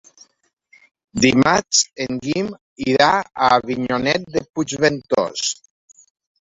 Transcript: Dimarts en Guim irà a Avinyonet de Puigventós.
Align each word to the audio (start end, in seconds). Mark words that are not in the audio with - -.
Dimarts 1.25 1.81
en 2.07 2.17
Guim 2.25 2.49
irà 2.87 3.11
a 3.19 3.53
Avinyonet 3.61 4.29
de 4.39 4.47
Puigventós. 4.51 5.49